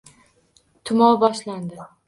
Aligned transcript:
Tumov 0.91 1.21
boshlandi. 1.27 1.89